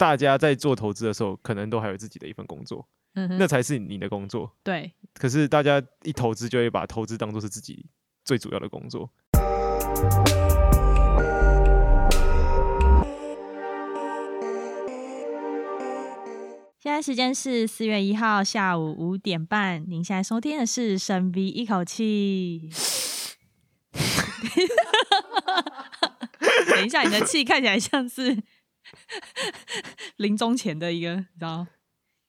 [0.00, 4.50] 大家在做投资的时候，可能都还有自己的一份工作，嗯哼，那才是你的工作。
[4.62, 4.90] 对。
[5.12, 7.84] 可是大家一投资就会把投资当做是自己
[8.24, 9.10] 最主要的工作。
[16.78, 22.70] 现在时间是四月一号下午五点半，您现在收听的是深 V 一口气。
[26.70, 28.42] 等一下，你的气看起来像是
[30.16, 31.66] 临终前的一个，你知道？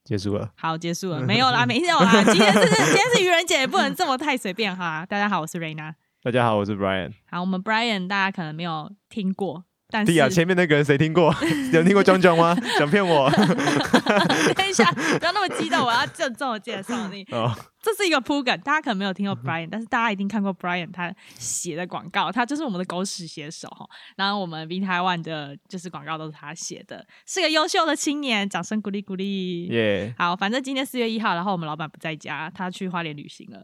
[0.04, 0.52] 结束了。
[0.56, 2.24] 好，结束了， 没有啦，没有啦。
[2.24, 5.06] 今天是今天是愚人节，也不能这么太随便哈。
[5.06, 5.94] 大家好，我是 Raina。
[6.24, 7.14] 大家好，我是 Brian。
[7.30, 9.66] 好，我们 Brian 大家可能没有听过。
[9.92, 11.36] 但是啊，前面那个人谁听过？
[11.74, 12.56] 有听过 John John 吗？
[12.80, 13.30] 想骗我？
[14.56, 17.24] 等一下，不要那么激动，我要郑重的介绍你。
[17.32, 23.86] 哦，这是一个铺梗，大家可能没有听过 Brian，但是大家一定看过 Brian 他写的广告，他就是我们的狗屎写手哈。
[24.16, 29.68] 然后我们 V Taiwan 的就是广告都是他写的，是个优秀的青年，掌声鼓励鼓励。
[29.68, 33.64] 耶，好，反正今天四月一号，然后我们老板不在家，他去花莲旅行了，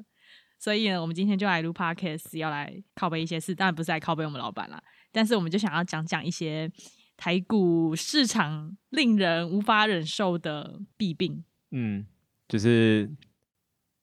[0.60, 4.82] 所以呢，我们今天就来录 Podcast，要来拷贝一些事，当然不是来拷贝我们老板啦。
[5.18, 6.72] 但是我们就想要讲讲一些
[7.18, 11.44] 台股市场令人无法忍受的弊病。
[11.72, 12.06] 嗯，
[12.48, 13.10] 就是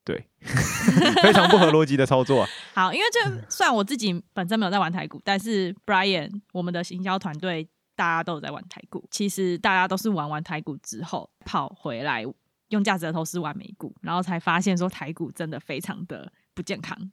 [0.04, 0.26] 对，
[1.22, 2.48] 非常不合逻辑的操作啊。
[2.74, 9.06] 好，因为这虽然我自己本身没有在玩台股，但是 Brian 我们的行销团队大家都有在玩台股。
[9.12, 12.24] 其实大家都是玩完台股之后跑回来
[12.70, 17.12] 用价值的投资玩美股，然后才发现说台股真的非常的不健康。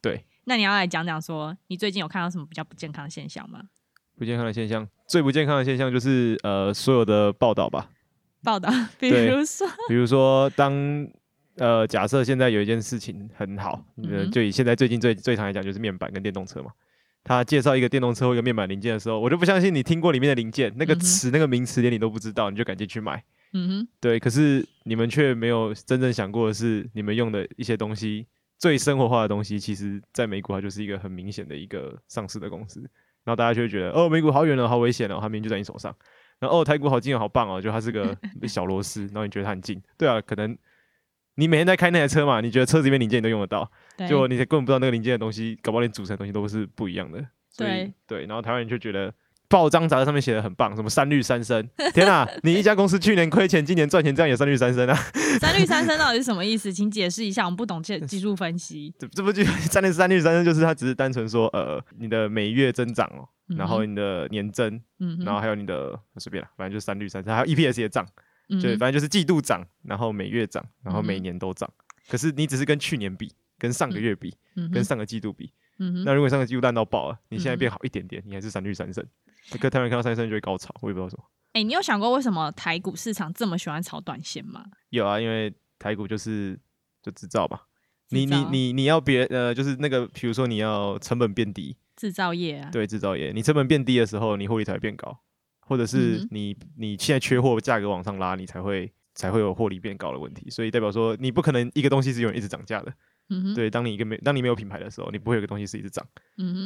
[0.00, 0.24] 对。
[0.44, 3.62] 那你要来讲讲说，你最近有看到什么比较不健康的现象吗？
[4.16, 7.90] 不健康的现象，最不健康的现象就是呃，所有的报道吧。
[8.42, 8.70] 报道，
[9.00, 10.72] 比如说，比如说，当
[11.56, 16.70] 呃，假设现在有一件事情很好，呃，就以现在最近最最常来讲，就是面板跟电动车嘛。
[17.24, 23.24] 他介绍一个电动车或一个面板零件的时候，我就不相信你听过里面的零件那个词、那个名词连你都不知道，你就赶紧去买。
[23.54, 24.20] 嗯哼，对。
[24.20, 28.26] 可是你们却没有真正想过的是，你们用的一些东西。
[28.58, 32.80] 最生活化的东西，其实在美股它就是一个很明显的一个上市的公司，
[33.24, 35.94] 然后大家就会觉得，哦，美股好远了，好危险哦，它明明就在你手上。
[36.38, 38.16] 然后哦，台股好近哦，好棒哦，就它是个
[38.48, 39.80] 小螺丝，然后你觉得它很近。
[39.96, 40.56] 对啊，可能
[41.34, 43.70] 你每天在开那台车嘛，你觉得车子里面零件你都用得到，
[44.08, 47.18] 就你根本不知道那个零件的东西，搞不好连组成的东西都是不一样的。
[47.50, 49.12] 所以对对，然后台湾人就觉得。
[49.54, 51.64] 报章杂志上面写的很棒，什么三率三升？
[51.94, 54.96] 天啊，你一家公司去年亏钱，今年赚钱，这样也三率三升啊？
[55.38, 56.72] 三率三升到底是什么意思？
[56.72, 58.92] 请解释一下，我们不懂技 技术分析。
[58.98, 60.44] 这这不就三率三率三升？
[60.44, 68.04] 就是它只是单纯说，呃，你的每月增长哦，然后你的年增，嗯，然后还有你的随便了，反正就是三率三升，还有 EPS 也涨，
[68.60, 71.70] 就反正就是季度涨，然后每月涨，然后每年都涨。
[72.08, 74.34] 可是你只是跟去年比，跟上个月比，
[74.72, 79.04] 跟上个季度比，那如果上个季度烂到爆了，你现在变好一点点，你还是三率三升。
[79.60, 81.24] 可台湾看到三胜就会高潮，我也不知道什么。
[81.52, 84.64] 哎、欸，你有想过为什么台股市场这么喜欢炒短线吗？
[84.90, 86.58] 有啊，因为台股就是
[87.02, 87.66] 就制造吧。
[88.10, 95.18] 你你你你要别呃，就是那个，比如说你要成本变低，制造业啊，对，制造业，你成本变低的时候，你获利才会变高，
[95.60, 100.48] 或者是你、嗯、你现在缺货，价格往上拉，你才会才会有获利变高的问题。
[100.50, 102.92] 所以代表说，你不可能一个东西是永远一直涨价的。
[103.54, 106.06] 对，当你一个没当你没有品牌的时候，你不会有个东西是一直涨。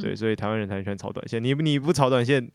[0.02, 1.42] 对，所以台湾人才喜欢炒短线。
[1.42, 2.50] 你你不炒短线。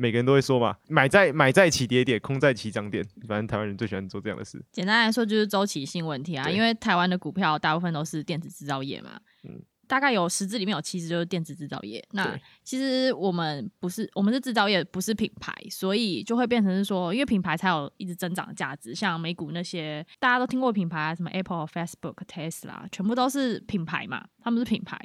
[0.00, 3.04] 每个人都会说嘛，买在买在起跌点，空在起涨点。
[3.26, 4.64] 反正台湾人最喜欢做这样的事。
[4.70, 12.06] 简单来说就是周期性问题啊，因为台湾的股票大部分都是电子制造业嘛，嗯，大概有十支里面有七支就是电子制造业。
[12.12, 18.94] 那其实我们不是，我们是制造业，不是品牌，所以就会变成是说，因为品牌才有一直增长的价值。
[18.94, 24.96] 像美股那些大家都听过品牌啊，什么 Apple、Facebook、Tesla，全部都是品牌嘛，他们是品牌。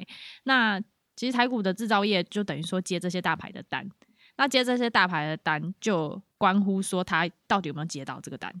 [0.44, 0.80] 那
[1.16, 3.88] 其实台股的制造业就等于说接这些大牌的单。
[4.36, 8.52] 那接这些大牌的单，就关乎说他到底有没有接到这个单，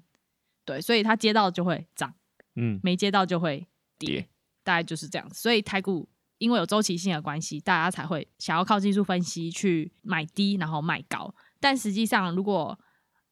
[0.64, 2.14] 对，所以他接到就会涨，
[2.54, 3.66] 嗯，没接到就会
[3.98, 4.28] 跌，跌
[4.62, 5.34] 大概就是这样子。
[5.34, 6.08] 所以台股
[6.44, 11.34] 因为有周期性的关系，大家才会想要靠技术分析去买低然后卖高。
[11.58, 12.78] 但实际上，如果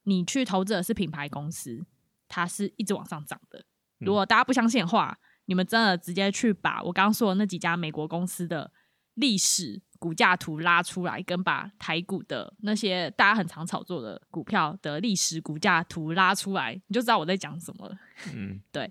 [0.04, 1.84] 你去投资的是品牌公司，
[2.26, 3.64] 它是一直往上涨的。
[3.98, 8.72] 如果大家不相信的话，你们真的直接去把我刚刚说的那几家美国公司的
[9.14, 9.82] 历史。
[10.02, 17.96] 股价图拉出来，跟把台股的那些大家很常炒作的股票的历史股价图拉出来，你就知道我在讲什么了。
[18.34, 18.90] 嗯， 对。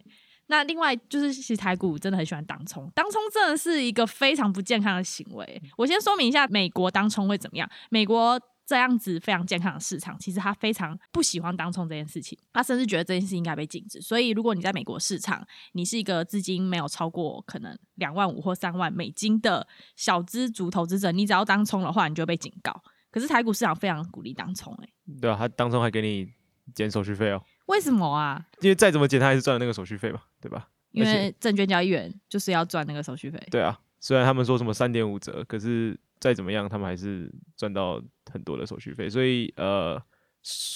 [0.51, 5.61] 那另外就是，其实台股真的很喜欢当冲，当冲真的是一个非常不健康的行为。
[5.77, 7.67] 我先说明一下，美国当冲会怎么样？
[7.89, 8.39] 美国。
[8.63, 13.99] 这样子非常健康的市场，其实他非常不喜欢当冲这件事情，他甚至觉得这件事情应该被禁止。
[13.99, 19.67] 所以，如果你在美国市场，你是一个资金没有超过可能两万五或三万美金的
[19.97, 22.81] 小资族投资者，你只要当冲的话，你就会被警告。
[23.09, 24.87] 可是台股市场非常鼓励当冲，哎，
[25.19, 26.29] 对啊，他当冲还给你
[26.73, 27.43] 减手续费哦。
[27.71, 28.45] 为什么啊？
[28.59, 30.67] 因为再怎么减，他还是赚了那个手续费嘛，对吧？
[30.91, 33.41] 因为证券交易员就是要赚那个手续费。
[33.49, 39.09] 对啊，虽然他们说什么三点五折，可是再怎么样，他们还是赚到很多的手续费。
[39.09, 40.01] 所以呃，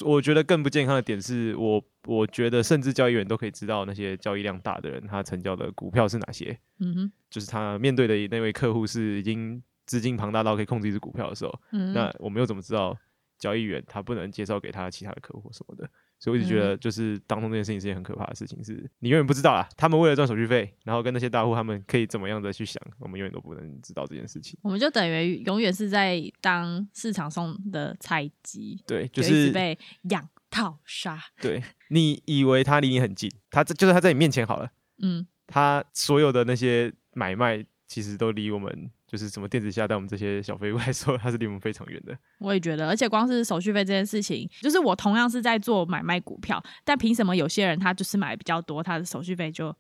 [0.06, 6.57] 我觉得更不健康的点是我，我觉得甚至交易员都可以知道那些交易量大的人，他成交的股票是哪些。
[6.80, 12.98] 嗯哼，就是他面对的那位客户是已经资金庞大到可以控制一只股票的时候，嗯、那我们又怎么知道
[13.38, 15.90] 交易员他不能介绍给他其他的客户什么的？
[16.18, 19.68] 所以我一直觉得，就是当中这件事情是件很可怕的事情，是你永远不知道啊。
[19.76, 24.58] 他们为了赚手续费，然后跟那些大户他们可以怎么样的去想，我们永远都不能知道这件事情。
[24.62, 31.20] 我们就等于永远是在当市场上的菜鸡，对，就是被养套杀。
[31.42, 34.72] 对，你以为他离你很近，他这就是他在你面前好了，
[35.04, 38.90] 嗯，他所有的那些买卖其实都离我们。
[39.07, 42.18] 就是什么电子下单，我们这些小废物来说，它是离我们非常远的。
[42.40, 49.75] 我也觉得，而且光是手续费这件事情，就是我同样是在做买卖股票，但凭什么有些人他就是买比较多，他的手续费就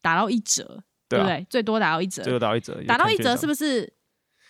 [0.00, 1.46] 打到一折，对，啊、对不对？
[1.50, 3.92] 最多打到一折，最多打到一折，打到一折是不是？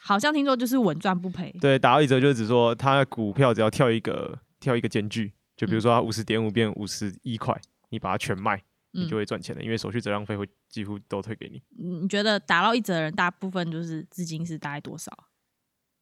[0.02, 1.54] 好像听说就是稳赚不赔。
[1.60, 7.54] 对，打到一折就是只说，他股票只要跳一个跳一个间距，就比如说他五十点五变五十一块，
[7.90, 8.62] 你把它全卖。
[8.92, 11.62] 你就会赚钱的，因为手续折让费会几乎都退给你。
[11.78, 15.10] 你觉得打到一折的人，大部分就是资金是大概多少？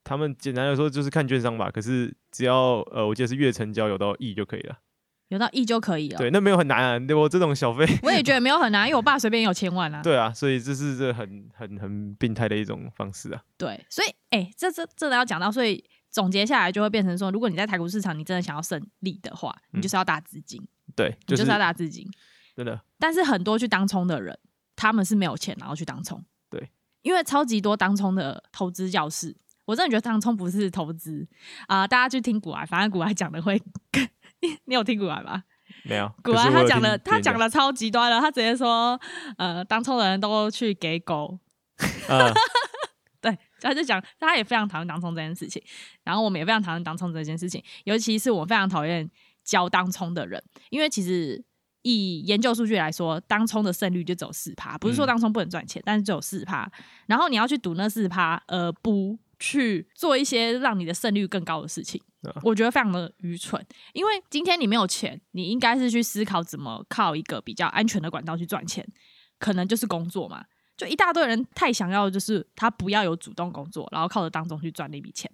[0.04, 1.70] 他们简单来说就是看券商吧。
[1.70, 4.78] 可是只要呃，我记得是月成交有到亿就可以了，
[5.28, 6.16] 有到亿就可以了。
[6.16, 6.98] 对，那没有很难啊。
[6.98, 10.00] 对我这种小费，我也觉得没有很难，因为我爸随便有千万啊。
[10.04, 13.42] 对啊，所以这是这很很很病态的一种方式啊。
[13.58, 20.66] 对，所以哎、欸，这这真的要讲到，所以总结下来就会变成说，如果你在台股市场，你真的想要胜利的话，你就是要大资金。
[20.96, 22.08] 对，就是、就是要大资金。
[22.58, 24.36] 真的，但是很多去当冲的人，
[24.74, 26.20] 他们是没有钱，然后去当冲。
[26.50, 26.68] 对，
[27.02, 31.24] 因为超级多当冲的投资教室，我真的觉得当冲不是投资
[31.68, 31.86] 啊、呃！
[31.86, 33.62] 大家去听股癌，反正股癌讲的会，
[34.64, 35.44] 你有听股癌吗？
[35.84, 36.12] 没有。
[36.20, 39.00] 股癌他讲的，他讲的超极端了，他直接说，
[39.36, 41.38] 呃，当冲的人都去给狗。
[42.08, 42.34] 呃、
[43.22, 45.62] 对，他就讲，他也非常讨厌当冲这件事情，
[46.02, 49.08] 然后我们也非常讨厌当冲这件事情，尤其是我非常讨厌
[49.44, 51.44] 教当冲的人，因为其实。
[51.88, 56.70] 以研究数据来说，当冲的胜率就只有四趴，不是说当冲不能赚钱，嗯、但是只有四趴。
[57.06, 63.64] 然后你要去赌那四趴，而不去做一些让你的胜率更高的事情，啊、我觉得非常的愚蠢。
[63.92, 68.86] 因为今天你没有钱，你应该是去思考怎么靠一个比较安全的管道去赚钱，
[69.38, 70.44] 可能就是工作嘛。
[70.78, 75.30] 就一大堆人太想要，就是他不要有主动工作，然后靠着当冲去赚那笔钱。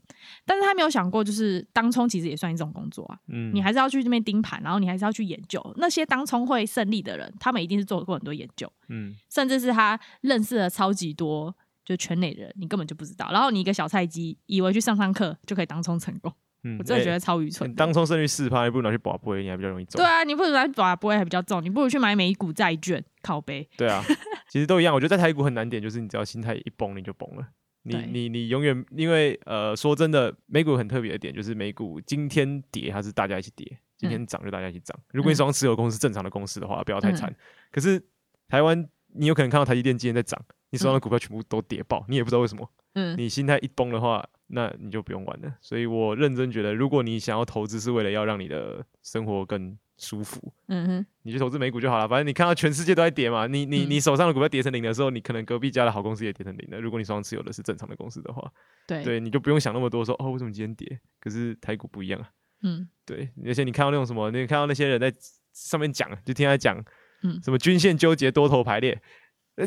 [0.46, 3.19] 但是他没有想过，就是当冲其实也算一种工作啊。
[3.29, 8.67] 嗯，你还是要去那边盯盘，然后你还是要去研究那些当冲会胜利的人，他们一定是做过很多研究。
[8.88, 11.55] 嗯，甚至是他认识了超级多
[11.85, 13.31] 就圈内人，你根本就不知道。
[13.31, 16.32] 然后你一个小菜鸡，以为去上上课就可以当冲成功。
[16.62, 17.75] 嗯，我真的觉得超愚蠢。
[17.75, 19.99] 当冲胜率四趴，你不如拿去博杯，你还比较容易中。
[19.99, 23.69] 对啊，你不如拿去博杯还比较重，你不如去买美股债券靠背。
[23.76, 24.02] 对啊，
[24.55, 24.95] 其实都一样。
[24.95, 27.45] 我觉得在台股很难点，就是你只要心态一崩，你就崩了。
[27.83, 33.67] 你你你永远因为呃，说真的，美股很特别的点就是美股今天跌，它是大家一起跌；
[33.99, 34.97] 今天涨就大家一起涨。
[35.11, 37.35] 如果你手上持有公司正常的公司的话，不要太惨。
[37.73, 38.01] 可是
[38.47, 40.41] 台湾，你有可能看到台积电今天在涨，
[40.71, 42.71] 你手上的股票全部都跌爆，你也不知道为什么。
[42.93, 44.25] 嗯，你心态一崩的话。
[44.49, 45.56] 那你就不用玩了。
[45.62, 52.08] 所以我认真觉得，如果你想要投资是为了要让你的生活更舒服，嗯哼，你去投资美股就好了。
[52.08, 56.81] 反正你看到全世界都在跌嘛，你你你手上的股票跌成零的时候，你可能隔壁家的好公司也跌成零了。
[56.81, 58.51] 如果你手上持有的是正常的公司的话，
[58.86, 60.98] 对对，你就不用想那么多说，说哦为什么今天跌？
[61.20, 62.29] 可是台股不一样啊，
[62.63, 63.31] 嗯，对。
[63.46, 65.13] 而且你看到那种什么，你看到那些人在
[65.53, 66.77] 上面讲，就听他讲，
[67.22, 69.01] 嗯，什么均线纠结多头排列。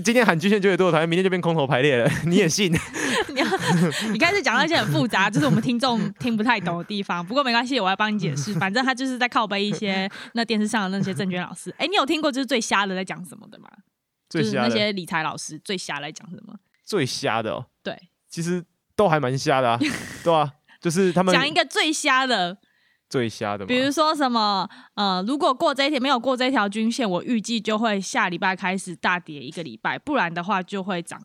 [0.03, 2.71] 今天喊均线就有多少台，明天就变空头排列了， 你也信？
[3.33, 3.47] 你要
[4.11, 7.25] 你开始讲那些很复杂，就是我们听众听不太懂的地方。
[7.25, 8.53] 不过没关系，我要帮你解释。
[8.55, 11.71] 反正他就是在靠背一些 那电视上的那些证券老师。
[11.71, 13.69] 哎、欸，你有听过就是最瞎的在讲什么的吗？
[14.29, 16.53] 最瞎的就是那些理财老师最瞎在讲什么？
[16.83, 17.97] 最瞎的哦，对，
[18.29, 18.63] 其实
[18.95, 19.79] 都还蛮瞎的啊，
[20.21, 20.51] 对啊，
[20.81, 22.57] 就是他们讲一个最瞎的。
[23.09, 31.21] 最瞎的，比如说什么，呃，如果过这一天没有过这条均线，我预计就会下礼拜开始大跌一个礼拜，不然的话就会涨。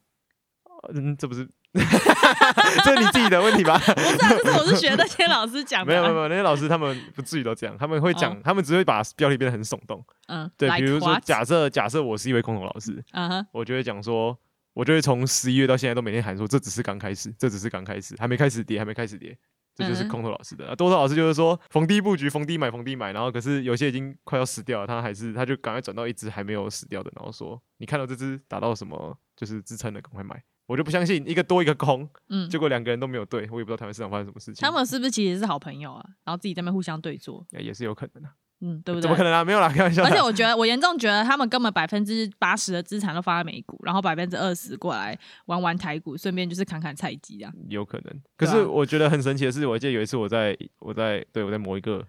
[0.95, 3.79] 嗯，这不是， 这是你自己的问题吧？
[3.79, 5.93] 不是啊，这是我是学那些老师讲的。
[5.93, 10.05] 没有没有，那些老师他们不至于都这样，他们会讲，哦、他们只会把标题变得很耸动。
[10.27, 14.37] 嗯，对，like、比如说假设假设我是一位空头老师，嗯哼，我就会讲说，
[14.75, 19.37] 我就会从十一月到现在都每天喊说，这只是刚开始，这只是刚开始，还没开始跌，还没开始跌。
[19.83, 30.43] 这就是空头老师的，啊、多头老师就是说逢低布局，逢低买，逢低买，然后可是有些已经快要死掉了，他还是他就赶快转到一只还没有死掉的，然后说你看到这只打到什么就是支撑的，赶快买。
[30.67, 34.65] 我就不相信一个多一个空，嗯，结果两个人都没有对，我也不知道台湾市场发生什么事情。
[34.65, 36.03] 他们是不是其实是好朋友啊？
[36.25, 38.29] 然后自己在那边互相对坐，也是有可能的。
[38.63, 39.03] 嗯，对不对？
[39.03, 39.45] 怎么可能啊？
[39.45, 40.03] 没有啦，开玩笑。
[40.05, 47.53] 而且我觉得，我严重觉得他们根本百分之八十的资产都放在美股，然后百分之二十过来玩玩台股，顺便就是砍砍菜鸡这样。
[47.69, 48.23] 有可能。
[48.37, 52.03] 可是我觉得很神奇的是，我记得有一次我在我在对我在某一个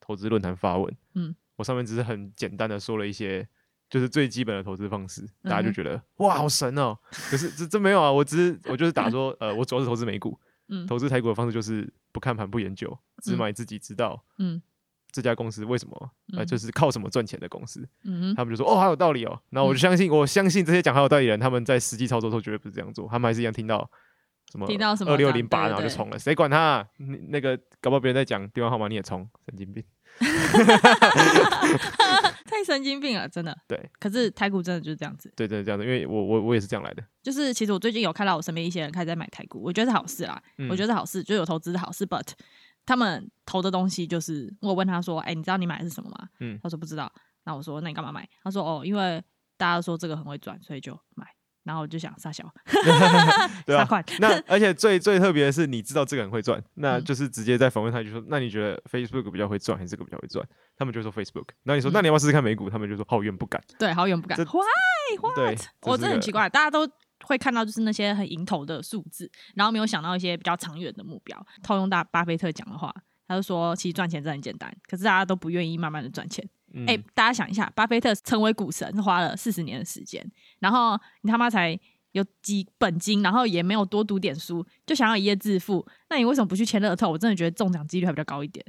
[0.00, 3.48] 投资论坛发文，嗯，我上面只是很简单的说了一些。
[3.90, 6.98] 就是最基本的投资方式，大家就觉得、嗯、哇，好神哦、喔！
[7.28, 10.38] 可是这这没有啊，我只是我就是打说，呃，我主要是投资美股，
[10.68, 14.62] 嗯，投资台股的方式就是不看盘不研究，只买自己知道，嗯，
[15.12, 23.90] 这家公司为什么，呃，就是靠什么赚钱的公司，嗯，他们就说哦，好有道理哦、喔，然后我就相信，我相信这些讲好有道理的人，他们在实际操作的时候绝对不是这样做，他们还是一样听到
[24.50, 26.86] 什么听到什么二六零八，然后就冲了，谁管他、啊？
[27.28, 29.84] 那个搞不好别人在讲电话号码你也冲，神经病。
[32.44, 33.56] 太神经病了，真的。
[33.68, 35.32] 对，可是台股真的就是这样子。
[35.36, 37.02] 对对，这样子，因为我我我也是这样来的。
[37.22, 40.42] 就是其实我最近有看到我身边一些人开始在买台股，我觉得是好事啦。
[40.58, 42.04] 嗯、我觉得是好事，就有投资的好事。
[42.04, 42.26] But
[42.90, 47.08] 他们投的东西就是，我问他说：“哎、欸，你知道你买的是什么吗？”嗯，他说不知道。
[47.44, 49.22] 那我说：“那你干嘛买？”他说：“哦，因为
[49.56, 51.24] 大家都说这个很会赚，所以就买。”
[51.62, 52.42] 然后我就想撒小，
[53.64, 53.86] 对啊，
[54.18, 60.44] 那而且最最特别的是，你知道这个人会赚，那就是直接在访问他，就说：“那你觉得 Facebook 比较会赚，还是这个比较会赚？”
[60.76, 61.50] 他们就说 Facebook。
[61.62, 64.36] 那你说：“那你要不要试试看美股？”他们就说：“好远不敢。”对，好远不敢。
[64.38, 65.60] Why？What？
[65.82, 66.88] 我真的很奇怪，大家都
[67.24, 71.46] 会看到就是那些很蝇头的数字，然后没有想到一些比较长远的目标。
[71.62, 72.94] 套用大巴菲特讲的话，
[73.28, 80.24] 他就说：“其实赚钱真的很简单，可是大家都不愿意慢慢的赚钱。”哎、嗯欸，大家想一下，巴菲特成为股神花了四十年的时间，
[80.60, 81.78] 然后你他妈才
[82.12, 87.10] 有几本金，然后也没有多读点书，就想要一夜致富，那你为什么不去签乐透？
[87.10, 88.64] 我真的觉得中奖几率还比较高一点。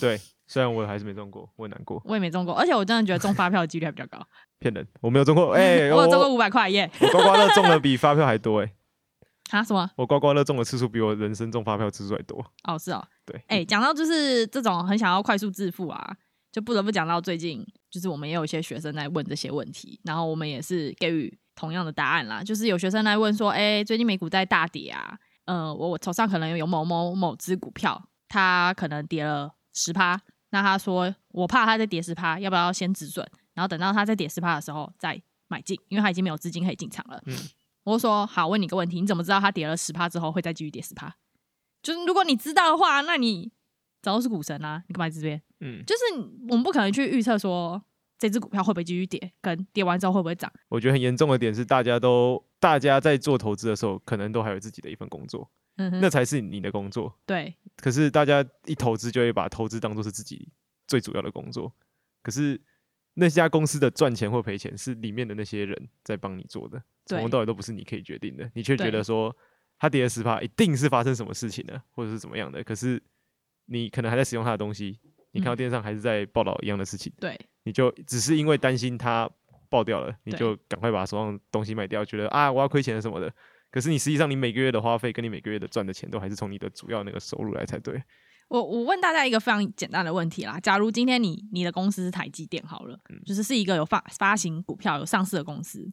[0.00, 2.00] 对，虽然我还是没中过，我很难过。
[2.04, 4.24] 我也没中过，而且我真的觉得中发票的几率还比较高。
[4.58, 5.52] 骗人，我没有中过。
[5.58, 6.90] 哎、欸，我有中过五百块耶！
[7.00, 8.72] 我刮刮乐中的比发票还多哎。
[9.50, 9.62] 啊？
[9.62, 9.90] 什么？
[9.96, 12.44] 我刮刮乐中的次数比我人生中发票次数还多。
[12.64, 13.06] 哦，是哦。
[13.24, 13.36] 对。
[13.48, 16.16] 哎、欸，讲到就是这种很想要快速致富啊。
[16.52, 22.42] 就不得不讲到最近，就是我们也有一些学生在问这些问题，然后我们也是给予同样的答案啦。
[22.42, 30.18] 就是有学生来问说：“哎、欸，最近美股在大跌啊，呃，我我手上可能有某某某只股票，它可能跌了十趴，
[30.50, 37.36] 那他说我怕它再跌十趴，要不要先止损，然后等到它再跌十趴的时候再买进，因为它已经没有资金可以进场了。”嗯，
[37.84, 41.14] 我就说：“好，问你个问题，你怎么知道它跌了十趴之后会再继续跌十趴？
[41.82, 43.52] 就是如果你知道的话，那你
[44.02, 47.82] 早都是股神啊，你干嘛在这边？”嗯，就是我们不可能去预测说
[48.18, 50.52] 这只股票会不会继续跌，跟跌完之后会不会涨。
[50.68, 57.14] 我觉得很严重的点是，大家都大家在做投资的时候，可能都还有自己的一份工作，嗯，那才是你的工作。
[57.24, 57.54] 对。
[57.76, 60.48] 可是大家一投资就会把投资当做是自己
[60.86, 61.72] 最主要的工作。
[62.22, 62.60] 可是
[63.14, 68.50] 那家公司的赚钱或赔钱是里面的那些人在帮你做的，从头到尾都不是你可以决定的。
[68.54, 69.34] 你却觉得说
[69.78, 72.64] 他跌了十趴，一定是发生什么事情了，或者是怎么样的。
[72.64, 73.02] 可是
[73.66, 74.98] 你可能还在使用他的东西。
[75.32, 79.30] 你看到电视上还是在报道一样的事情，对，你就只是因为担心它
[79.68, 83.30] 爆掉了，你就赶快把手上东西卖掉，觉得啊我要亏钱什么的。
[83.76, 88.02] 可是你实际上你每个月的花费跟你每个月的赚的钱都还是从你的主要那个收入来才对。
[88.48, 95.86] 我我问大家一个非常简单的问题啦，假如今天你你的公司是台积电好了，嗯、就是是一个有发发行股票有上市的公司，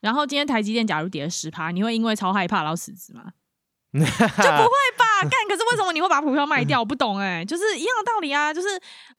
[0.00, 3.32] 然后今天台积电假如跌了十趴，你会因为超害怕然后辞职吗？
[3.96, 5.22] 就不会吧？
[5.22, 6.80] 干，可是为什么你会把股票卖掉？
[6.80, 8.68] 我不懂哎、欸，就是一样的道理啊，就是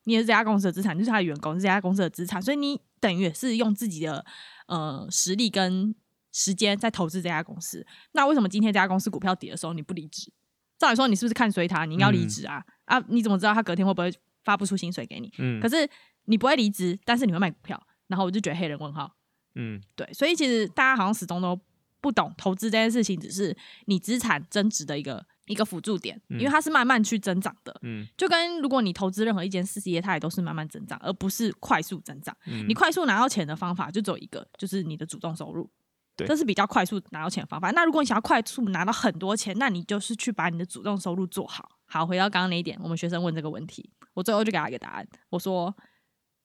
[0.03, 4.23] 你是这家公司的资产，就是他的员工是这家公司的资产，所以你等于也是用自己的
[4.67, 5.95] 呃实力跟
[6.37, 7.83] 时间在投资这家公司。
[8.11, 10.31] 那为什么今天这家公司股票跌的时候你不离职？
[10.77, 11.85] 照理说你是不是看衰他？
[11.85, 13.05] 你应该要离职啊、嗯、啊！
[13.09, 14.13] 你怎么知道他隔天会不会
[14.43, 15.33] 发不出薪水给你？
[15.39, 15.89] 嗯，可是
[16.25, 19.15] 你不会离职，但是你会卖股票，然后我就觉得黑人问号。
[19.55, 21.59] 嗯，对，所以其实大家好像始终都。
[21.99, 27.75] 不懂投资这件事情，只是你资产增值的一个一个辅助点，因为它是慢慢去增长的。
[27.81, 32.37] 嗯，就跟如果你投资任何一间事业，它也都是慢慢增长，而不是快速增长。
[32.45, 35.69] 嗯，你快速拿到钱的方法就只有一个，就是你的主动收入。
[36.25, 37.69] 这是比较快速拿到钱的方法。
[37.71, 41.69] 那如果你想要快速拿到很多钱，那你就是去把你的主动收入做好。
[41.85, 45.07] 好，回到刚刚那一点，我们学生问这个问题，我最后就给他一个答案。
[45.29, 45.75] 我说，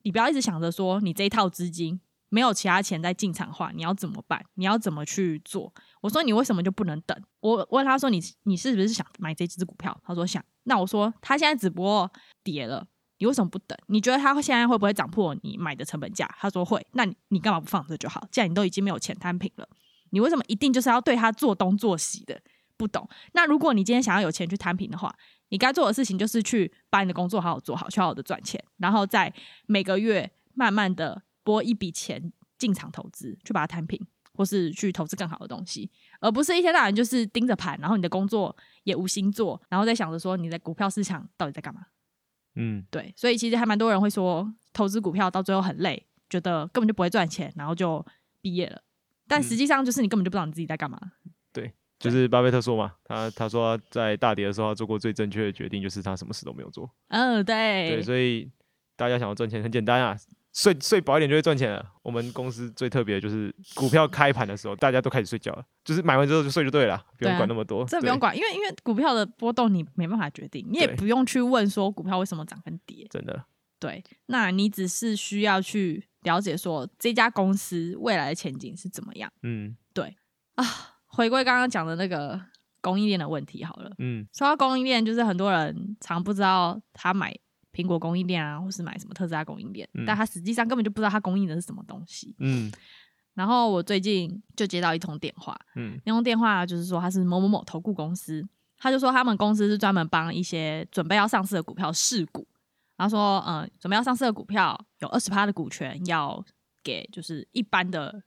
[0.02, 2.00] 你不要一直想着说你这一套资金。
[2.34, 4.42] 没有其他钱在进场化，你要怎么办？
[4.54, 5.70] 你要怎么去做？
[6.00, 7.14] 我说你为什么就不能等？
[7.40, 9.94] 我问他说你你是不是想买这只股票？
[10.02, 10.42] 他说想。
[10.62, 12.10] 那我说他现在只不过
[12.42, 12.86] 跌了，
[13.22, 13.78] 你为什么不等？
[13.86, 16.28] 你觉得他现在会不会涨破你买的成本价？
[16.40, 16.84] 他说会。
[16.94, 18.26] 那你你干嘛不放着就好？
[18.32, 19.68] 既然你都已经没有钱摊平了，
[20.10, 22.42] 你为什么一定就是要对他做东做西的？
[22.76, 23.08] 不懂。
[23.32, 25.14] 那如果你今天想要有钱去摊平的话，
[25.50, 29.32] 你该做的事情就是去把你的工作好好做好，去好好的赚钱，然后在
[29.66, 31.22] 每个月慢慢的。
[31.44, 34.00] 拨一笔钱进场投资，去把它摊平，
[34.34, 41.80] 或是去投资更好的东西，而不是一天到晚就是盯着盘，然后你的工作也无心做，然后在想着说你的股票市场到底在干嘛？
[42.54, 48.04] 嗯，对，所以其实还蛮多人会说，投资股票到最后很累，觉得根本就不会赚钱，然后就
[48.40, 48.82] 毕业了。
[49.26, 51.00] 但实际上就是你根本就不知道你自己在干嘛。
[51.52, 56.90] 对，就是巴菲特说嘛，他他说他在大跌的时候他做过最正确的决定，就是他什么事都没有做。
[57.08, 58.50] 嗯，对，对，所以
[58.96, 60.16] 大家想要赚钱很简单啊。
[60.52, 61.84] 睡睡饱一点就会赚钱了。
[62.02, 67.84] 我们公司最特别的就是股票开盘的时候，大家都开始睡觉了，就是买完之后就睡就对了，不用管那么多。
[67.86, 73.06] 这不用管，因为因为股票的波动你没办法决定，你也不用去问说股票为什么涨跟跌。
[73.10, 73.44] 真的。
[73.78, 79.32] 对，那你只是需要去了解说这家公司未来的前景是怎么样。
[79.42, 80.16] 嗯，对
[80.54, 80.64] 啊。
[81.06, 82.40] 回归刚刚讲的那个
[82.80, 83.90] 供应链的问题好了。
[83.98, 87.34] 嗯，说到供应链，就是很多人常不知道他买。
[87.72, 92.36] 苹果供应链啊，或是买什么特斯拉供应链，嗯、但他实际上根本就不知道他供应的是什么东西。
[92.38, 92.70] 嗯，
[93.34, 102.46] 然后我最近就接到一通电话，嗯，那通电话就是说他是某某某投顾公司，他就说他们公司是专门帮一些准备要上市的股票试股，
[102.96, 106.44] 然后说，嗯，准备要上市的股票有二十趴的股权要
[106.82, 108.22] 给就是一般的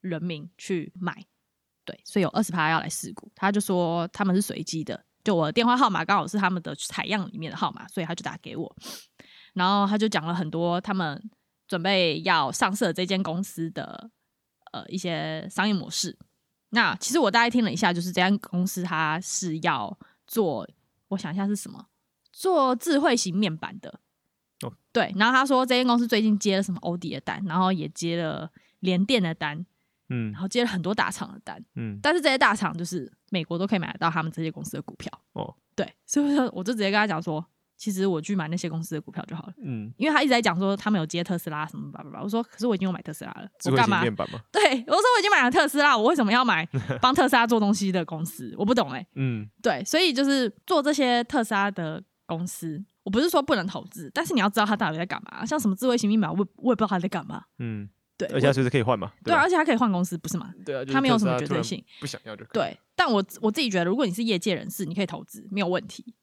[0.00, 1.24] 人民去买，
[1.84, 5.04] 对，所以有二十趴要来试股，他就说他们是随机的。
[5.26, 8.76] 就我的电话号码刚好是他们的采样里面的号码，所以他就打给我，
[9.54, 11.20] 然后他就讲了很多他们
[11.66, 14.08] 准备要上市的这间公司的
[14.70, 16.16] 呃一些商业模式。
[16.68, 20.64] 那其实我大概听了一下，就是这间公司它是要做，
[21.08, 21.86] 我想一下是什么，
[22.32, 23.98] 做智慧型面板的。
[24.60, 25.12] 哦，对。
[25.16, 29.66] 然后他说这间公司最近接了什么欧迪的单，然后也接了联电的单。
[30.08, 37.44] 嗯，然后接了很多大厂的单，嗯，但是这些大厂就是美国都可以买得到他们这些公司的股票哦，对，所以我就直接跟他讲说，
[37.76, 44.02] 其实我去买那些公司的股票就好了，嗯，因为他一直在讲说他们有接特斯拉什么吧吧吧，我说可是我已经有买特斯拉了，我干嘛？
[44.02, 46.66] 对，我说我已经买了特斯拉，我为什么要买
[47.02, 48.54] 帮特斯拉做东西的公司？
[48.56, 57.88] 我不懂哎、欸，嗯，对，所以就是做这些特斯拉的公司，我不是说不能投资，但是你要知道他到底在干嘛，像什么智慧型密码，我我也不知道他在干嘛，嗯。
[58.18, 59.12] 对，而且它随时可以换嘛。
[59.22, 60.52] 对，而且它可以换公司，不是吗？
[60.64, 61.82] 对啊，它没有什么绝对性。
[62.00, 62.44] 不想要就。
[62.46, 66.14] 对，但我我自己觉得，如果你是业界人士，你可以投资，没有问题。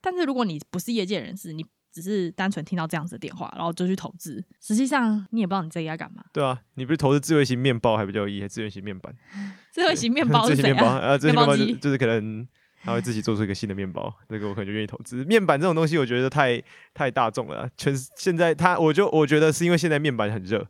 [0.00, 6.22] 但是如果你不是业界人士，你只是单纯听到这样子的电话，然后就去投资，实际上你也不知道你自己在干嘛。
[6.32, 9.14] 对啊，你不是投资智慧型面包还比较有意义，智慧型面板。
[9.72, 11.16] 智慧型面包是谁啊？
[11.16, 12.46] 智慧型面包就就是可能
[12.82, 15.24] 他会自己做出一个新的面包，这个我可能就愿意投资。
[15.24, 17.68] 面板这种东西，我觉得太太大众了。
[17.76, 20.66] 全现在它，我就我觉得是因为现在面板很热。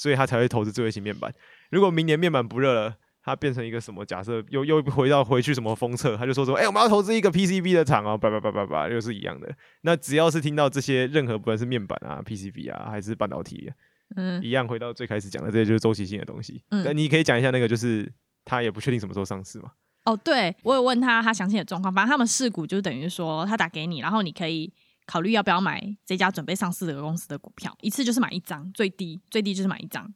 [0.00, 1.30] 所以他才会投资智慧型面板。
[1.68, 4.02] 如果明年面板不热了，它变成一个什么？
[4.02, 9.54] 假设又又回到回去什么封测，他就说说，哎、欸，我们要投资一个 PCB 的厂哦，叭叭叭叭叭，又是一样的。
[9.82, 13.70] 那只要是听到这些任何不管是面板啊、PCB 啊，还是半导体，
[14.16, 16.62] 嗯，一样回到最开始讲的，这些就是周期性的东西。
[16.70, 18.10] 嗯，那你可以讲一下那个，就是
[18.46, 19.70] 他也不确定什么时候上市嘛？
[20.06, 21.92] 哦，对，我有问他他详细的状况。
[21.92, 24.72] 反正他们试股就等于说他打给你，然后你可以。
[25.10, 30.08] 考虑要不要买这家准备上市的公司的股票，一次就是买一张，最低最低就是买一张。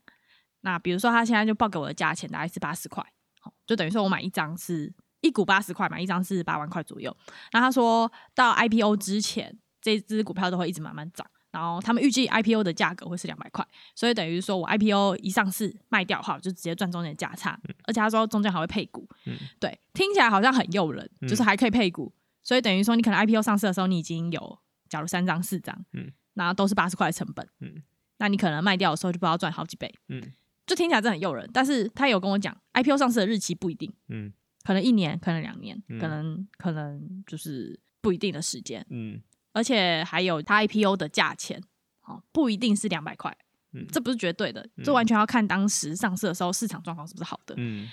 [0.61, 3.05] 那比如说他现在就报给我的价钱大概是八十块，
[3.41, 7.15] 好，就等于说我买一张是一股八十块，买一张是八万块左右。
[7.51, 24.61] 那他说到 IPO 之前，这只股票都会一直慢慢涨，然后他们预计 IPO 的价格会是两百块，所以等于说我 IPO 一上市卖掉的话，我就直接赚中间的价差，而且他说中间还会配股，嗯，对，听起来好像很诱人，就是还可以配股，所以等于说你可能 IPO 上市的时候你已经有。
[24.89, 27.83] 假如三张四张，嗯，那都是八十块的成本，嗯，
[28.19, 30.23] 那你可能卖掉的时候就不知道赚好几倍，嗯，
[30.67, 31.49] 就听起来真的很诱人。
[31.53, 39.21] 但是他有跟我讲，IPO 上市的日期不一定，嗯，可能一年，可能两年，嗯、可能可能就是不一定的时间，嗯，
[39.53, 41.63] 而且还有他 IPO 的价钱，
[42.03, 43.37] 哦，不一定是两百块，
[43.73, 47.89] 嗯，这不是绝对的，这完全要看当时上市的时候市场状况是不是好的，嗯。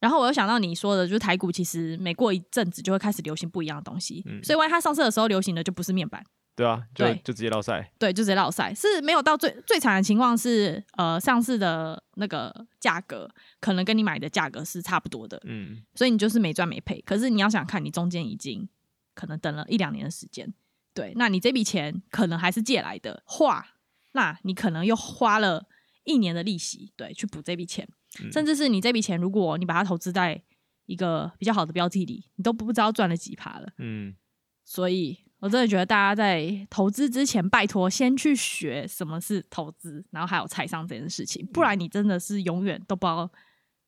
[0.00, 6.24] 然后我又想到你说的，就是台股其实每过一阵子就会开始流行不一样的东西，嗯、所以万一它上市的时候流行的就不是面板，
[6.56, 7.14] 对啊，就对。
[7.22, 17.00] 就直接落赛，对，就直接落赛，是没有到最最惨的情况是，呃，上市的那个价格可能跟你买的价格是差不多的，嗯，所以你就是没赚没赔。
[17.02, 18.66] 可是你要想看你中间已经
[19.14, 20.50] 可能等了一两年的时间，
[20.94, 23.66] 对，那你这笔钱可能还是借来的话，
[24.12, 25.66] 那你可能又花了
[26.04, 27.86] 一年的利息，对，去补这笔钱。
[28.32, 30.42] 甚至是你这笔钱，如果你把它投资在
[30.86, 33.68] 一个比较好的标的里，你都不知道赚了几趴了。
[33.78, 34.14] 嗯，
[34.64, 43.30] 所以我真的觉得大家在投资之前，拜托先去学什么是投资，然后还有财商这件事情，不然你真的是永远都不知道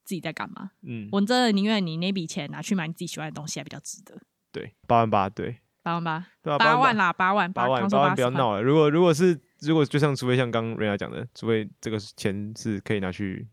[0.04, 0.70] 自己在干嘛。
[0.82, 4.16] 嗯，我真的宁愿你那笔钱拿去买你自己喜欢的东西，还比较值得。
[4.52, 8.62] 对，八万八，对，八万八，对啊，八万啦，八万，八万，八万，不要闹了。
[8.62, 13.48] 如果如果是如果就像除非像刚瑞亚讲的，除非这个钱是可以拿去。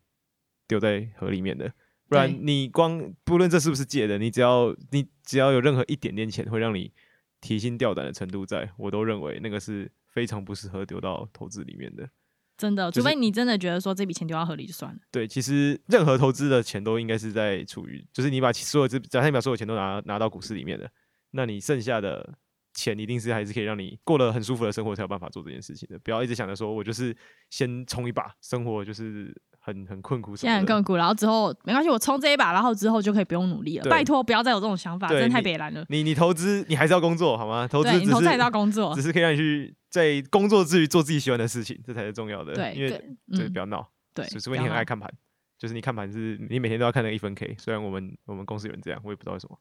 [0.69, 1.73] 丢在河里面的，
[2.07, 6.93] 不然你光不论这是不是借的，你只要你只要有任何一点点钱会让你
[7.41, 12.07] 提心吊胆的程度在，在我都认为那个是非常不适合丢到投资里面的。
[12.55, 14.99] 真的，除非你真的觉得说这笔钱丢到河里就算了。
[15.11, 20.91] 对，其实任何投资的钱都应该是在处于，就是你把所有这，假设你把所有钱都拿拿到股市里面的，
[21.31, 22.37] 那你剩下的
[22.75, 25.97] 钱一定是还是可以让你过了很舒服的生活，才有办法做这件事情的。
[25.99, 27.15] 不要一直想着说我就是
[27.49, 29.35] 先冲一把，生活就是。
[29.73, 33.89] 很很困苦，现在很困苦，然后之后没关系，我冲这一把，然后之后就可以不用努力了。
[33.89, 35.85] 拜托，不要再有这种想法，真的太别烂了。
[35.89, 37.67] 你你投资，你还是要工作好吗？
[37.67, 42.53] 投资，你投资还是要工作，只是可以让你去在工作之余做自己喜欢的事情，这才是重要的。
[42.53, 42.89] 对，因为
[43.31, 43.87] 对，不要闹。
[44.13, 45.09] 对，除非你很爱看盘，
[45.57, 47.55] 就是你看盘是你每天都要看那个一分 K。
[47.57, 49.57] 虽然我们我们公司有人这样，我也不知道为什么，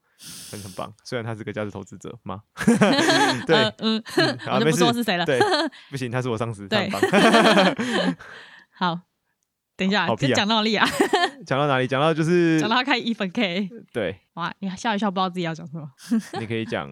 [0.50, 0.92] 很很棒。
[1.04, 2.42] 虽然他是个价值投资者吗？
[3.46, 4.02] 对，嗯，
[4.52, 5.24] 我就不说是谁了。
[5.24, 5.38] 对，
[5.90, 6.66] 不行，他是我上司。
[6.66, 6.90] 对，
[8.74, 9.07] 好。
[9.78, 10.84] 等一下，这讲到哪里啊？
[11.46, 11.86] 讲到哪里？
[11.86, 13.70] 讲到就是 讲到他开一分 K。
[13.92, 15.88] 对，哇，你笑一笑，不知道自己要讲什么。
[16.40, 16.90] 你可以讲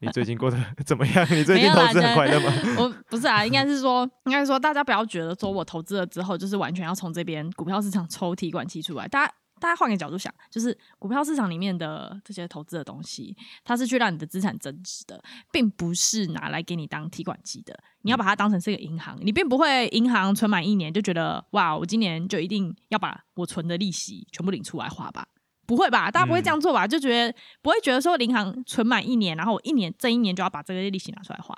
[0.00, 1.26] 你最近过得怎么样？
[1.30, 2.50] 你最近投资很快乐吗？
[2.78, 9.32] 我不是啊，应该是说，应该是说，大家不要觉得说我投资了之后，就是完全要从这边股票市场抽提款机出来，大家。
[9.60, 17.78] 大家换个角度想，就是股票市场里面的这些投资的东西，它是去让你的资产增值的，并不是拿来给你当提款机的。
[18.00, 25.28] 你要把它当成是一个银行，你并不会银行存满一年就觉得哇，我今年就一定要把我存的利息全部领出来花吧？
[25.66, 26.10] 不会吧？
[26.10, 26.86] 大家不会这样做吧？
[26.86, 31.56] 就觉得不会觉得说银行存满一年，然后我一年这一年就要把这个利息拿出来花。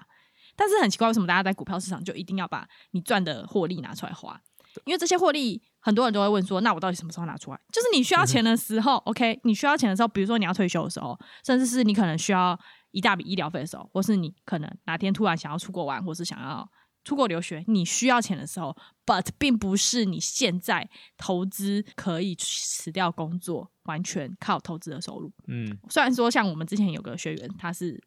[0.57, 4.39] 但是很奇怪，为什么大家在股票市场就一定要把你赚的获利拿出来花？
[4.85, 5.63] 因为这些获利。
[5.85, 9.41] 很多人都会问说：“那我到底什么时候拿出来？”就是你需要钱的时候、嗯、，OK？
[9.43, 12.59] 你需要钱的时候，比如说你要退休的时候，甚至是你可能需要
[12.93, 16.67] 一大笔医疗费的时候，或是你可能哪天突然想要出国玩，或是想要
[17.05, 25.33] 出国留学，你需要钱的时候，But 并不是你现在投资可以辞掉工作，完全靠投资的收入。
[25.49, 28.03] 嗯，虽然说像我们之前有个学员，他是。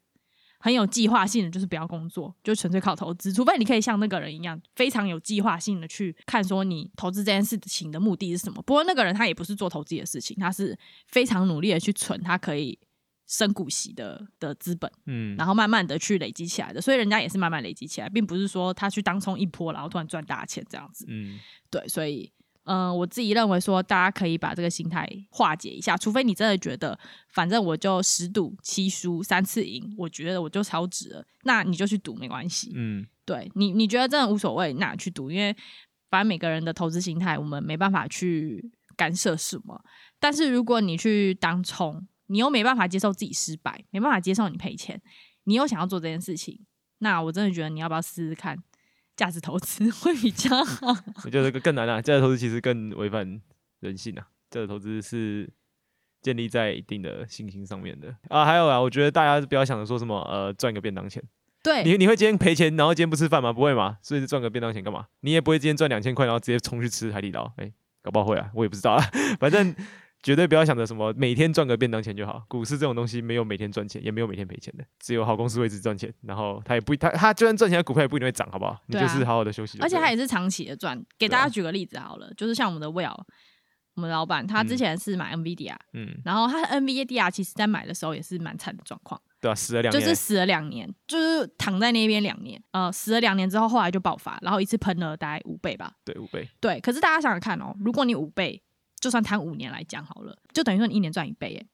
[0.66, 3.32] 很有计划性的，就是不要工作，就纯粹靠投资。
[3.32, 8.60] 除非你可以像那个人一样，非常有计划性的去看，说你投资这件事情的目的是什么。
[8.62, 10.76] 不过那个人他也不是做投资的事情，他是
[11.06, 12.76] 非常努力的去存他可以
[13.28, 16.80] 升股息的的资本，嗯，然后慢慢的去累积起来的。
[16.80, 21.06] 所以人家也是慢慢累积起来，并不是说他去当冲一波，然后突然赚大钱这样子。
[21.08, 21.38] 嗯，
[21.70, 22.32] 对，所以。
[22.66, 26.98] 嗯、呃，我自己认为说，大家可以把这个心态化解一下，除非你真的觉得，
[27.32, 32.72] 反正我就十赌七输三次赢，我觉得我就超值了，那你就去赌没关系。
[32.74, 35.56] 嗯，对你，你觉得真的无所谓，那去赌，因为
[36.10, 39.82] 反正每个人的投资心态，我们没办法去干涉什么。
[40.18, 45.00] 但是如果你去当冲，你又没办法接受自己失败，没办法接受你赔钱，
[45.44, 46.58] 你又想要做这件事情，
[46.98, 48.58] 那我真的觉得你要不要试试看？
[49.16, 50.88] 价值投资 会比较好，
[51.24, 52.00] 我觉得这个更难啊。
[52.02, 53.40] 价值投资其实更违反
[53.80, 54.28] 人性啊。
[54.50, 55.50] 价值投资是
[56.22, 58.44] 建立在一定的信心上面的啊。
[58.44, 61.22] 还有啊，我觉得大家不要想着说什么呃赚个便当钱。
[61.62, 63.52] 对，你你会今天赔钱，然后今天不吃饭吗？
[63.52, 63.98] 不会吗？
[64.02, 65.06] 所以赚个便当钱干嘛？
[65.20, 67.44] 你也不会今天赚两千块，然后直接冲去吃海底捞。
[67.56, 69.02] 哎、欸，搞不好会啊，我也不知道啊。
[69.40, 69.74] 反正。
[70.26, 72.44] 绝对不要想着什么每天赚个便当钱就好。
[72.48, 76.12] 股市这种东西没有每天赚钱，也没有每天赔钱的，只有好公司会一直赚钱。
[76.22, 78.76] 然后它也不，他他就算赚钱，股票也不一定会涨，好不好？
[78.86, 79.78] 你就是好好的休息。
[79.78, 81.00] 而且它也是长期的赚。
[81.16, 83.16] 给大家举个例子好了，就是像我们的 Will，
[83.94, 96.80] 我们老板他之前是买 NVIDIA，嗯，然后他 NVIDIA 其实在买的时候也是蛮惨的状况，对啊，死了两年，就是死了两年，就是躺在那边两年，呃，死了两年之后，后来就爆发，然后一次喷了大概五倍吧，对，五倍，对。
[96.80, 98.60] 可是大家想想看哦，如果你五倍。
[99.06, 101.66] 就算摊五年来讲好了，就等于说你一年赚一倍哎，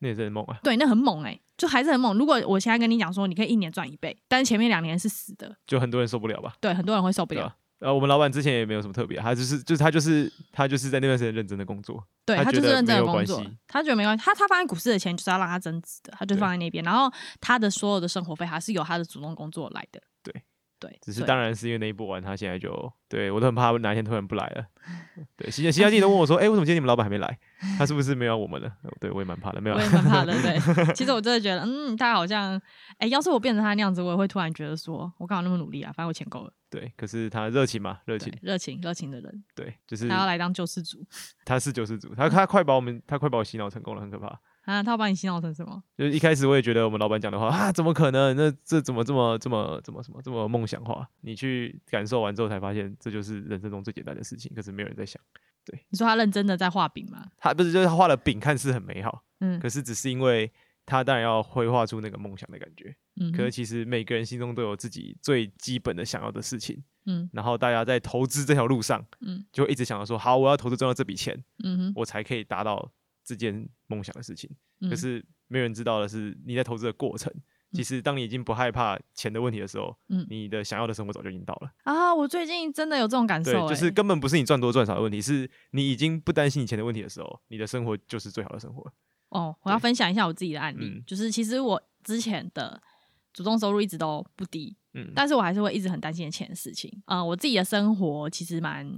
[0.00, 0.58] 那也是很猛啊。
[0.62, 2.14] 对，那很猛哎，就还是很猛。
[2.18, 6.54] 如果我现在跟你讲说，你可以一年赚一倍，但是前面两年是死的，就很多人受不了吧？
[6.60, 7.56] 对，很多人会受不了。
[7.78, 14.22] 呃，我们老板之前也没有什么特别，他就是就是他就是他就是在那段时间认真的工作，对他就是认真的工作，他觉得没关系。
[14.22, 16.84] 他他放在股市的钱就是要让他增值的，他就放在那边。
[16.84, 20.02] 然后他的所有的生活费还是由他的主动工作来的。
[20.22, 20.34] 对。
[20.86, 24.66] 对，只是当然是因为那一波完，他现在就对我都很怕哪一天突然不来了。
[25.36, 27.38] 对，现在现在记者问我说：“哎、欸，为什么今天你们老板还没来？
[27.78, 28.70] 他是不是没有我们了？”
[29.00, 30.32] 对，我也蛮怕的，没有，我也蛮怕的。
[30.42, 30.58] 对，
[30.94, 32.54] 其实我真的觉得，嗯，他好像，
[32.98, 35.90] 哎、欸，要是我变成他那样子，我也会突然觉得说，我干嘛那么努力啊？
[35.92, 36.52] 反正我钱够了。
[36.68, 39.44] 对，可是他热情嘛，热情，热情，热情的人。
[39.54, 40.98] 对，就是他要来当救世主。
[41.44, 44.38] 他是救世主，他他快把我们，他快把我洗脑成功了，很可怕。
[44.64, 45.82] 啊，他要把你洗脑成什么？
[45.96, 48.34] 就是一开始我也觉得我们老板讲的话啊，怎么可能？
[48.36, 51.06] 那这怎么这么这么怎么什么这么梦想化？
[51.20, 54.50] 你去感受完之后才发现，这就是人生中最简单的事情。
[54.54, 55.20] 可是没有人在想。
[55.66, 57.26] 对，你说他认真的在画饼吗？
[57.38, 60.50] 他不是，就是他画的饼看似很美好，嗯，可是只是因为
[60.84, 72.90] 他当然要绘画出那个梦想的感觉，嗯，可是其实每个人心中都有自己最基本的想要的事情，嗯，然后大家在投资这条路上，嗯，就一直想要说，好，我要投资赚到这笔钱，嗯哼，我才可以达到。
[73.24, 74.50] 这件梦想的事情，
[74.88, 77.32] 可是没有人知道的是，你在投资的过程，
[77.72, 81.72] 其实当你已经不害怕钱的问题的时候，嗯，你的想要的生活早就已经到了。
[81.84, 82.14] 啊！
[82.14, 88.92] 我最近真的有这种感受，对，就是根本不是你赚多赚少的问题，是你已经不担心你钱的问题的时候，你的生活就是最好的生活。
[89.30, 92.80] 哦，我要分享一下我自己的案例，就是其实我之前的
[93.32, 96.88] 主动收入一直都不低，嗯，但是我还是会一直很担心钱的事情。
[97.06, 98.88] 嗯、呃，我自己的生活其实蛮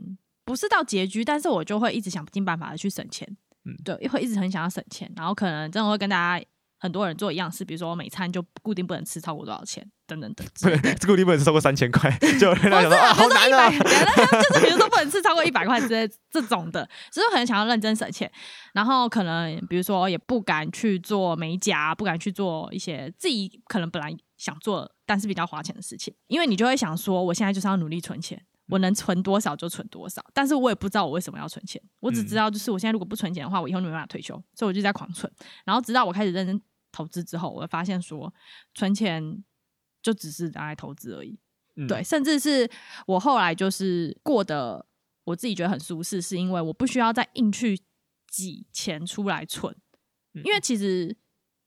[0.45, 3.27] 不是到拮据，但是我就会一直想尽办法的去省钱，
[3.67, 6.45] 嗯，对，会一直很想要省钱，然后可能真的会跟大家。
[6.79, 10.47] 很多人做一样事，比如说我每餐就固定不能吃超过多少钱，等等等。
[10.61, 10.77] 对，
[11.07, 13.71] 固定不能吃超过三千块， 就人家说啊，好难啊。
[13.73, 18.31] 就是比如说不能吃超过一百块之类这种的，只是很想要认真省钱。
[18.75, 28.39] 然后可能比如说也不敢去做美甲，不敢去做一些自己可能本来想做但是比较花钱的事情，因为你就会想说，我现在就是要努力存钱。
[28.69, 35.31] 我能存多少就存多少，但是我也不知道我为什么要存钱，我只知道就是我现在如果不存钱的话，我以后没办法退休，所以我就在狂存。
[35.65, 38.33] 然后直到我开始认真投资之后，我会发现说
[38.75, 39.45] 存钱
[40.03, 41.39] 就只是拿来投资而已，
[41.77, 42.69] 嗯、对，甚至是
[43.07, 44.85] 我后来就是过得
[45.25, 47.81] 我自己觉得很舒适，是因为我不需要再硬去
[48.29, 49.75] 挤钱出来存，
[50.33, 51.17] 因为其实。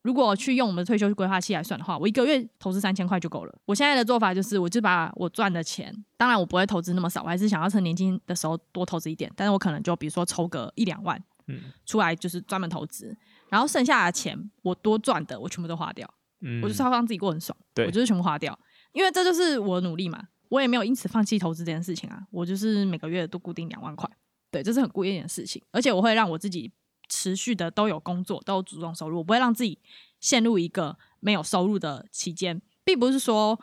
[0.10, 3.56] 如果去用我们的退休规划期来算的话，我一个月投资三千块就够了。
[3.68, 9.32] 我现在的做法就是，我就把我赚的钱，当然我不会投资那么少，我还是想要趁年轻的时候多投资一点。
[9.36, 13.16] 但是我可能就比如说抽个一两万，嗯，出来就是专门投资，
[13.50, 18.58] 然后剩下的钱我多赚的我全部都花掉，嗯，我就是要让自己过很爽，对，我就是全部花掉，
[18.94, 24.10] 因为这就是我的努力嘛，我也没有因此放弃投资这件事情啊，我就是每个月都固定两万块，
[24.50, 26.72] 对，这是很固定的事情，而且我会让我自己。
[27.10, 29.80] 持续的都有工作，都有主动收入，我不会让自己
[30.20, 33.60] 陷入一个没有收入的期间，并不是说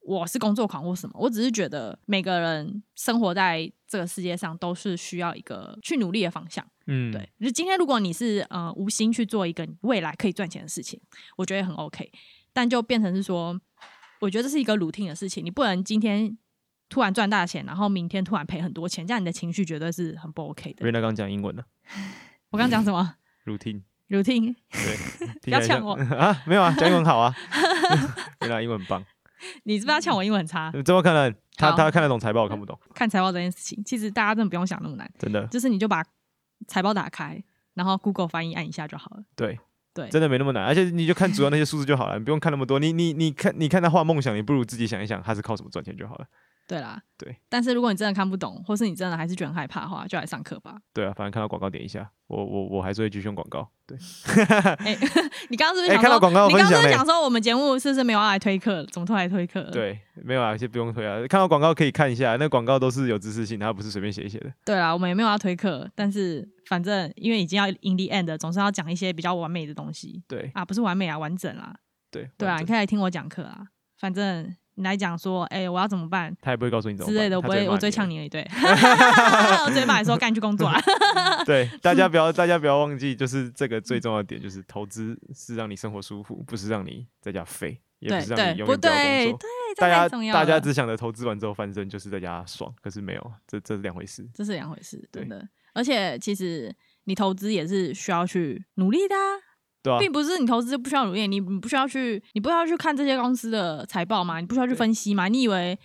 [0.00, 6.64] 我是工作狂或什么，我只是觉得每个人生活在这个世界上都是需要一个去努力的方向。
[6.86, 7.28] 嗯，对。
[7.40, 11.00] 就今天如果你是呃无心去做一个未来可以赚钱的事情，
[11.36, 12.10] 我觉得很 OK，
[12.52, 13.60] 但就变成是说，
[14.20, 16.36] 我觉得这是一个 routine 的事情，你不能今天
[16.88, 20.82] 突然赚大钱，然后明天突然赔很多钱，这样你的情绪绝对是很不 OK 的。
[20.82, 21.64] 瑞娜刚讲英文了。
[22.50, 23.14] 我刚刚讲什么
[23.46, 26.42] ？routine，routine，对， 不要呛我啊！
[26.46, 27.34] 没有啊，讲英文好啊，
[28.42, 29.04] 原来英文很棒。
[29.62, 30.70] 你是不是要呛我英文很差？
[30.84, 31.34] 怎么可能？
[31.56, 32.78] 他他看得懂财报，我看不懂。
[32.94, 36.04] 看财报这件事情，其实大家真的不用想那么难，真的，就是你就把
[36.66, 37.42] 财报打开，
[37.74, 39.22] 然后 Google 翻译按一下就好了。
[39.36, 39.58] 对
[39.94, 42.78] 对，真的没那么难，而且你就看主要那些数字就好了，你不用看那么多。
[42.78, 46.26] 你你你看，你看他画梦想，你不如自己想一想，他是靠什么赚钱就好了。
[46.70, 50.76] 对啦，对，但是如果你真的看不懂，或是你真的还是觉得很害怕的话，就来上课吧。
[50.94, 53.68] 对啊，反正看到广告点一下，我我我还是会继续用广告。
[53.88, 53.98] 对，
[54.84, 54.96] 欸、
[55.50, 56.46] 你刚刚是不是想看到广告？
[56.46, 58.86] 你刚刚是讲说我们节目是不是没有要来推课？
[58.92, 59.64] 怎么突然来推课？
[59.72, 61.18] 对，没有啊，先不用推啊。
[61.26, 64.52] 看到广告可以看一下，那广告都是有知识性，它不是随便写一写的。
[64.64, 70.22] 对啊，我们也没有要推课，但是反正因为已经要 in the end，总是要讲一些比较完美的东西。
[70.28, 71.74] 对啊，不是完美啊，完整啦。
[72.12, 73.66] 对对啊，你可以来听我讲课啊，
[73.98, 74.54] 反正。
[74.76, 76.34] 你来讲说，哎、欸，我要怎么办？
[76.40, 78.40] 他也不会告诉你怎么办之类的，我不会，我直接呛你了，对。
[79.64, 80.80] 我直接骂你说，赶紧去工作啊！
[81.44, 88.90] 对，大家 不要，大家不要忘记，就是这个最重要的点，就是投资是让你生活舒服，不是让你在家废，也不是让你永远不要工作。
[88.90, 89.38] 对，对，
[89.76, 94.26] 大家大家只想着投资完之后翻身，就是在家爽，可是没有，这这是两回事。
[94.32, 95.46] 这是两回事，真的。
[95.72, 99.49] 而且其实你投资也是需要去努力的啊。
[99.82, 104.40] 对啊，并不是你投资就不需要努力，你不需要去，你不需要去看这些公司的财报吗？
[104.40, 105.28] 你不需要去分析吗？
[105.28, 105.78] 你以为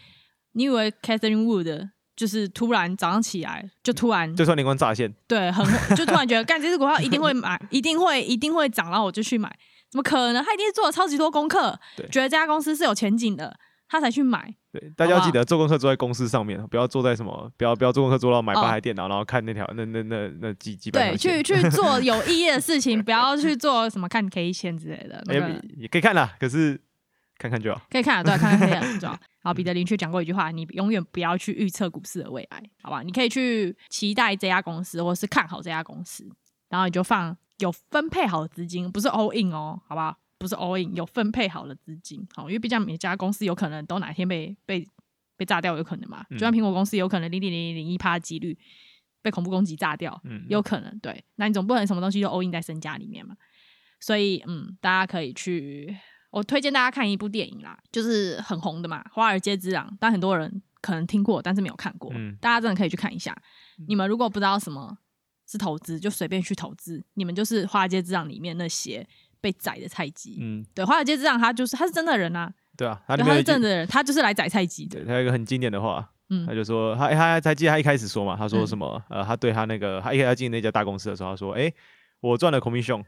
[0.54, 9.54] 你以为 Catherine Wood 就是突然早上起来就突然就算灵光乍现，对，很就突然觉得 干这只股票一定会买，一定会一定会涨，然后我就去买，
[9.92, 10.44] 怎么可能？
[10.44, 11.78] 他一定是做了超级多功课，
[12.12, 13.56] 觉得这家公司是有前景的。
[13.88, 14.54] 他才去买。
[14.72, 21.12] 对，大家要记得做功课坐在公司上面，不要坐在什么，不要不要做功课做到买八台电脑，然后看那条那那那那几几百。
[21.12, 25.24] 对，去去做 有意义的事情，不要去做什么看 K 线之类的。
[25.28, 26.80] 也也可以看啦，可是
[27.38, 27.82] 看看就好。
[27.90, 29.20] 可以看，对，看看可以很重要。
[29.44, 33.02] 好，彼得林去讲过一句话：你永远不要去预测股市的未来，好吧？
[33.04, 36.28] 你可以去期待这家公司，或是看好这家公司，
[36.70, 40.18] 然后你就放有分配好的资金，不是 all in 哦，好不好？
[40.38, 44.86] 不是 all in，有分配好了资金，好，因为毕竟每家公司有可能都哪天被被
[45.38, 46.26] 被炸掉，有可能嘛。
[46.32, 48.58] 就像苹果公司有可能零点零零零一趴的几率
[49.22, 51.00] 被恐怖攻击炸掉，嗯，有可能。
[51.00, 53.36] 对，那你总不能什么东西都 all in 在身家里面嘛。
[54.00, 55.98] 所以，嗯，大家可以去，
[56.32, 62.12] 我推荐大家看一部电影啦，就是很红的嘛，《华尔街之狼》，但很多人可能听过，但是没有看过。
[62.14, 63.36] 嗯，大家真的可以去看一下。
[63.88, 64.98] 你们如果不知道什么
[65.48, 67.04] 是投资，就随便去投资。
[67.16, 69.08] 你们就是《华尔街之狼》里面那些。
[69.46, 74.98] 被宰的菜鸡，嗯，对，华尔街之狼他就是他是真的人啊，对啊，他是真的人，他就是来宰菜鸡的。
[74.98, 79.00] 对，他有一个很经典的话，嗯，他就说他他才记得他一开始说嘛，他说什么？
[79.08, 81.72] 呃，他对他那个他一开始进那家大公司的时候，他说，哎，
[82.22, 83.04] 我赚了 commission，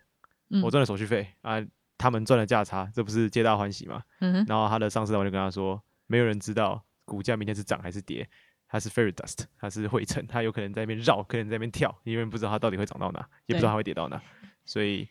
[0.62, 1.60] 我赚了手续费啊，
[1.97, 4.04] 他们赚了价差，这不是皆大欢喜嘛？
[4.19, 4.45] 嗯哼。
[4.47, 8.30] 然后他的上司我就跟他说，没有人知道股价明天是涨还是跌，
[8.67, 14.21] 它是 fairy dust，它是灰尘，它有可能在那边绕，可能在那边跳，因为不知道它到底会涨到哪，也不知道它会跌到哪，
[14.63, 15.08] 所以，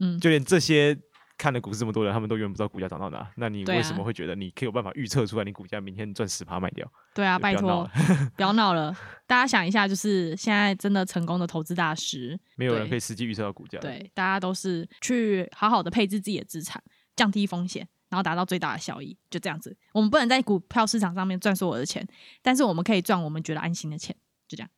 [0.00, 0.98] 嗯，就连这些。
[1.40, 3.26] 看了股市这么多人，他们都永远不知道股价涨到哪。
[3.36, 6.86] 那你为什么会觉得你可以有办法预测出来，你股价明天赚十趴卖掉？
[7.14, 7.90] 对啊，拜托，
[8.36, 8.94] 不要闹了。
[9.26, 13.78] 大家想一下，就是现在真的成功的投资大师，没有人可以实际预测到股价。
[13.78, 16.78] 对，大家都是去好好的配置自己的资产，
[17.16, 19.74] 降低风险，然后达到最大的效益，就这样子。
[19.94, 22.06] 我们不能在股票市场上面赚所有的钱，
[22.42, 24.14] 但是我们可以赚我们觉得安心的钱，
[24.46, 24.68] 就这样。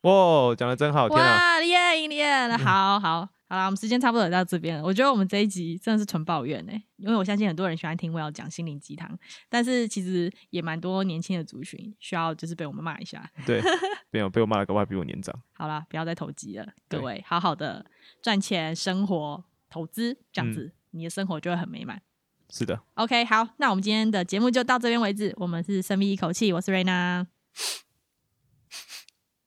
[0.00, 1.60] 哇，讲的真好，天啊！
[1.60, 3.28] 厉害厉害，好好。
[3.48, 4.84] 好啦，我们时间差不多也到这边了。
[4.84, 13.26] 我觉得我们这一集真的是纯抱怨哎、欸，因为我相信很多人喜欢听我要讲心灵鸡汤，但是其实也蛮多年轻的族群需要就是被我们骂一下。
[13.46, 13.62] 对，
[14.10, 15.34] 没有被我骂了，个外比我年长。
[15.54, 17.86] 好啦，不要再投机了，各位，好好的
[18.22, 22.02] 赚钱、生活、投资，这样子、嗯、你的生活就会很美满。
[22.50, 22.78] 是的。
[22.94, 25.34] OK，好，那我们今天的节目就到这边为止。
[25.38, 27.26] 我们是深吸一口气，我是瑞娜。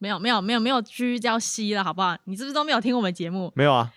[0.01, 2.17] 没有没有没有没有继续叫西了，好不好？
[2.23, 3.51] 你是不是都没有听我们节目？
[3.55, 3.93] 没有啊，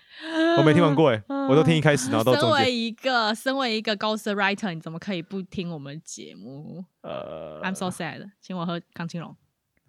[0.59, 2.39] 我没听完过哎，我都听一开始，然后到。
[2.39, 6.85] 身为一个身为一个 ghost writer，你怎么可以不听我们节目？
[7.01, 9.35] 呃，I'm so sad，请我喝康青龙。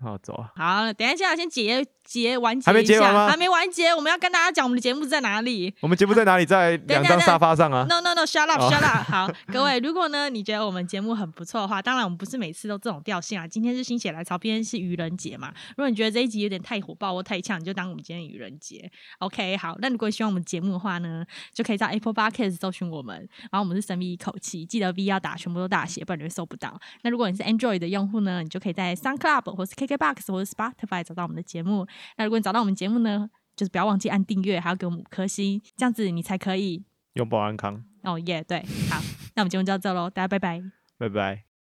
[0.00, 0.52] 好，走啊。
[0.56, 1.86] 好，等一下先结。
[2.06, 3.28] 结完结一下，还没结完吗？
[3.28, 5.74] 还没完结，我们要跟大家讲我们的节目在哪里。
[5.80, 6.46] 我们节目在哪里？
[6.46, 7.84] 在 两张沙发上啊。
[7.88, 9.10] No no no，shut up，shut up。
[9.10, 13.44] 好， 各位，如果呢你觉得我们节目很不错的话，当然我们不是每次都这种调性啊。
[13.44, 15.52] 今天是心血来潮，今天是愚人节嘛。
[15.70, 18.88] 如果你觉得这一集有点太火爆或太呛，你就当我们今天愚人节。
[19.18, 19.74] OK，好。
[19.80, 23.16] 那如果喜欢我们节目的话呢，就可以在 Apple Podcast 搜寻我们，
[23.50, 26.80] 然后我们是神秘一口气，记得 V 要打全部都大写，不然你会搜不到。
[27.02, 31.86] 那如果你是 Android 的用户呢，你就可以在 SoundCloud 或是 KKBox 或者 Spotify 找到我们的节目。
[32.16, 37.84] 那如果你找到我们节目呢，就是不要忘记按订阅，还要给我们五颗星，这样子你才可以永保安康。
[38.02, 39.00] 哦耶，对，好，
[39.34, 40.62] 那我们节目就到这喽，大家拜拜，
[40.98, 41.55] 拜拜。